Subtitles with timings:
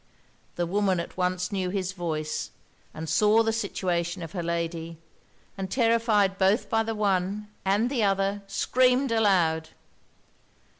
[0.55, 2.49] The woman at once knew his voice,
[2.91, 4.97] and saw the situation of her lady;
[5.55, 9.69] and terrified both by the one and the other, screamed aloud.